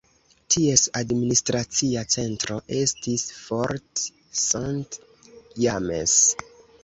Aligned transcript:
Ties 0.53 0.83
administracia 0.99 2.03
centro 2.13 2.57
estis 2.79 3.27
Fort 3.41 4.03
St. 4.45 4.99
James. 5.67 6.19